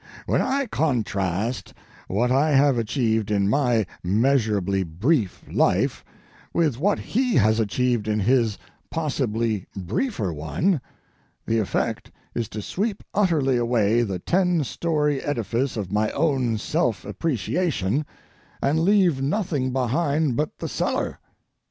[0.25, 1.75] When I contrast
[2.07, 6.03] what I have achieved in my measurably brief life
[6.55, 8.57] with what he has achieved in his
[8.89, 10.81] possibly briefer one,
[11.45, 17.05] the effect is to sweep utterly away the ten story edifice of my own self
[17.05, 18.03] appreciation
[18.59, 21.19] and leave nothing behind but the cellar.